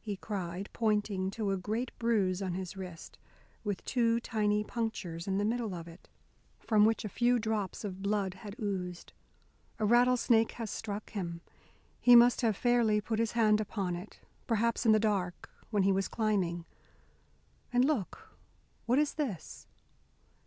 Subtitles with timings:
[0.00, 3.18] he cried, pointing to a great bruise on his wrist,
[3.64, 6.08] with two tiny punctures in the middle of it
[6.58, 9.12] from which a few drops of blood had oozed,
[9.78, 11.42] "a rattlesnake has struck him.
[12.00, 15.92] He must have fairly put his hand upon it, perhaps in the dark, when he
[15.92, 16.64] was climbing.
[17.74, 18.30] And, look,
[18.86, 19.66] what is this?"